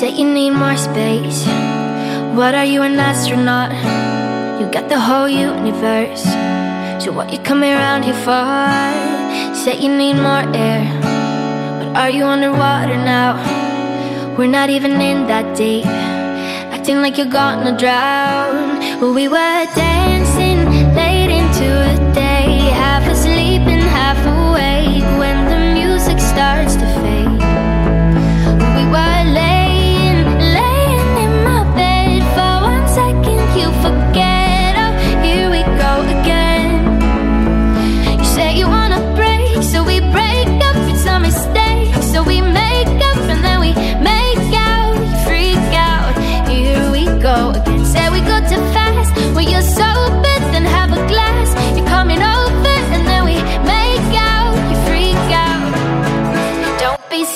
more 0.00 0.76
space. 0.76 1.44
What 2.36 2.54
are 2.54 2.64
you, 2.64 2.82
an 2.82 3.00
astronaut? 3.00 3.72
You 4.60 4.70
got 4.70 4.88
the 4.88 5.00
whole 5.00 5.28
universe. 5.28 6.22
So 7.02 7.10
what 7.10 7.32
you 7.32 7.38
coming 7.40 7.72
around 7.72 8.04
here 8.04 8.14
for? 8.14 8.46
Say 9.56 9.76
you 9.80 9.88
need 9.88 10.14
more 10.14 10.44
air. 10.54 10.86
But 11.80 11.96
are 11.96 12.10
you 12.10 12.24
underwater 12.24 12.96
now? 12.96 13.42
We're 14.38 14.46
not 14.46 14.70
even 14.70 15.00
in 15.00 15.26
that 15.26 15.56
deep. 15.56 15.86
Acting 15.86 17.02
like 17.02 17.18
you're 17.18 17.26
gonna 17.26 17.76
drown. 17.76 18.78
Well, 19.00 19.14
we 19.14 19.26
were 19.26 19.66
dancing 19.74 20.37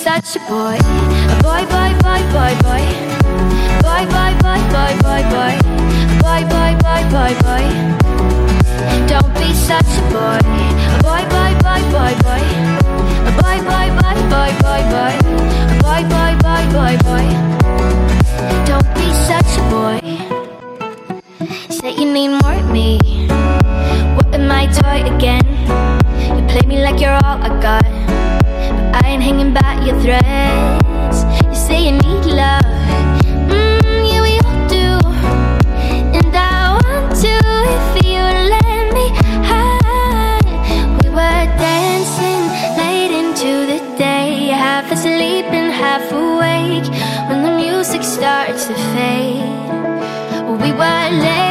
such 0.03 0.34
a 0.34 0.41
boy. 0.50 0.77
A 1.31 1.36
boy, 1.47 1.62
boy, 1.70 1.91
boy, 2.03 2.22
boy, 2.34 2.53
boy. 2.67 2.84
Boy, 3.86 4.03
boy, 4.11 4.33
boy, 4.42 4.61
boy, 4.75 4.92
boy, 5.05 5.22
boy. 5.31 5.55
Boy, 6.22 6.42
boy, 6.53 6.72
boy, 6.83 7.03
boy, 7.14 7.33
boy. 7.47 7.64
Don't 9.06 9.33
be 9.39 9.55
such 9.55 9.92
a 9.95 10.05
boy. 10.11 10.42
A 10.91 10.98
boy, 11.06 11.23
boy, 11.30 11.53
boy, 11.62 11.83
boy, 11.95 12.14
boy. 12.27 12.42
A 13.28 13.33
boy, 13.39 13.58
boy, 13.69 13.89
boy, 13.98 14.19
boy, 14.33 14.50
boy, 14.64 14.83
boy. 14.92 15.14
A 15.70 15.77
boy, 15.84 16.03
boy, 16.12 16.33
boy, 16.42 16.64
boy, 16.75 16.95
boy. 17.06 17.27
Don't 18.67 18.89
be 18.98 19.06
such 19.28 19.53
a 19.55 19.64
boy. 19.70 20.00
Say 21.70 21.95
you 21.95 22.12
need 22.12 22.30
more 22.42 22.55
of 22.55 22.69
me. 22.73 22.98
What 24.17 24.34
am 24.34 24.50
I 24.50 24.67
toy 24.67 24.98
again? 25.14 25.47
You 26.36 26.42
play 26.48 26.67
me 26.67 26.83
like 26.83 27.00
you're 27.00 27.14
all 27.14 27.39
I 27.41 27.50
got. 27.62 27.91
I 28.94 29.00
ain't 29.10 29.22
hanging 29.22 29.52
by 29.54 29.72
your 29.86 29.98
threads. 30.00 31.18
You 31.48 31.54
say 31.54 31.78
you 31.86 31.92
need 31.92 32.24
love. 32.26 32.64
Mm, 33.48 34.00
yeah, 34.10 34.22
we 34.26 34.34
all 34.44 34.60
do. 34.68 34.90
And 36.18 36.32
I 36.34 36.78
want 36.78 37.08
to 37.24 37.34
if 37.78 38.04
you 38.04 38.22
let 38.54 38.84
me 38.96 39.06
hide. 39.50 40.46
We 41.02 41.08
were 41.10 41.44
dancing 41.66 42.44
late 42.80 43.12
into 43.22 43.52
the 43.72 43.80
day, 43.96 44.48
half 44.48 44.90
asleep 44.92 45.46
and 45.46 45.72
half 45.72 46.04
awake 46.12 46.86
when 47.28 47.42
the 47.42 47.54
music 47.56 48.02
starts 48.02 48.66
to 48.66 48.74
fade. 48.94 49.42
We 50.62 50.70
were 50.72 51.08
laying, 51.24 51.41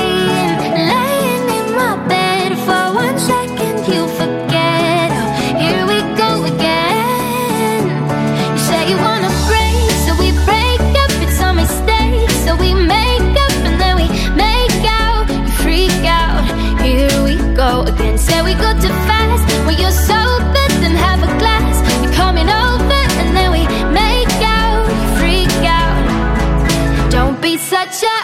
such 27.72 28.04
a 28.04 28.18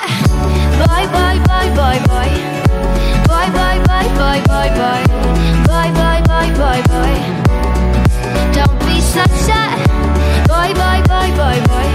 boy, 0.76 1.04
boy, 1.16 1.38
boy, 1.48 1.68
boy, 1.80 1.98
boy. 2.10 2.32
Boy, 3.30 3.48
boy, 3.56 3.78
boy, 3.88 4.08
boy, 4.20 4.40
boy, 4.50 4.70
boy. 4.80 5.04
Boy, 5.70 5.90
boy, 6.00 6.20
boy, 6.28 6.50
boy, 6.60 6.80
boy. 6.92 7.14
Don't 8.52 8.78
be 8.86 9.00
such 9.00 9.48
a 9.48 9.64
boy, 10.50 10.70
boy, 10.82 11.00
boy, 11.08 11.30
boy, 11.40 11.58
boy. 11.70 11.90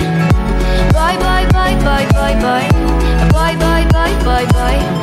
Boy, 0.96 1.14
boy, 1.24 1.44
boy, 1.52 1.72
boy, 1.84 2.04
boy, 2.16 2.34
boy. 2.44 2.66
Boy, 3.34 3.54
boy, 3.62 3.82
boy, 3.92 4.12
boy, 4.24 4.46
boy. 4.54 5.02